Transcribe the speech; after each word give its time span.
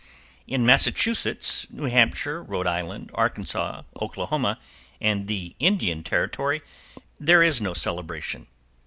In 0.47 0.65
Massachusetts, 0.65 1.67
New 1.69 1.83
Hampshire, 1.83 2.41
Rhode 2.43 2.65
Island, 2.65 3.11
Arkansas, 3.13 3.83
Oklahoma 4.01 4.57
and 4.99 5.27
the 5.27 5.55
Indian 5.59 6.01
Territory 6.03 6.63
there 7.19 7.43
is 7.43 7.61
no 7.61 7.75
celebration. 7.75 8.47